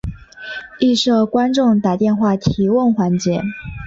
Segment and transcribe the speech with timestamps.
[0.79, 3.39] 亦设观众打电话提问环节。